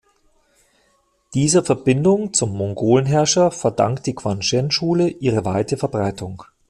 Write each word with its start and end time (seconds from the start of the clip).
Dieser 1.35 1.63
Verbindung 1.63 2.33
zum 2.33 2.57
Mongolen-Herrscher 2.57 3.51
verdankt 3.51 4.07
die 4.07 4.15
Quanzhen-Schule 4.15 5.07
ihre 5.07 5.45
weite 5.45 5.77
Verbreitung. 5.77 6.41